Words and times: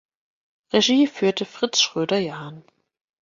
Regie 0.73 1.05
führte 1.05 1.45
Fritz 1.45 1.79
Schröder-Jahn. 1.79 2.63